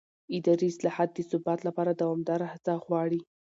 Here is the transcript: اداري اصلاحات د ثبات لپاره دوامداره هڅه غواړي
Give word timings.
اداري 0.37 0.67
اصلاحات 0.73 1.09
د 1.13 1.19
ثبات 1.31 1.59
لپاره 1.67 1.91
دوامداره 2.01 2.45
هڅه 2.53 2.73
غواړي 2.85 3.19